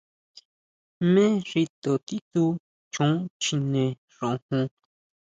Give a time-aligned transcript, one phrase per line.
[1.01, 2.45] ¿Jmé xi to titsú
[2.93, 3.85] choo chine
[4.15, 4.63] xojon?